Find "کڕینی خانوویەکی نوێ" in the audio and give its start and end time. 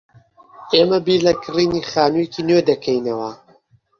1.43-2.61